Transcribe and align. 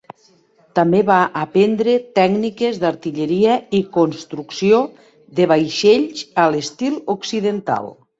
També 0.77 0.99
va 1.09 1.17
aprendre 1.41 1.91
tècniques 2.15 2.79
d'artilleria 2.83 3.57
i 3.79 3.81
construcció 3.97 4.79
de 5.41 5.47
vaixells 5.53 6.25
a 6.45 6.47
l'estil 6.55 6.97
occidental. 7.17 7.93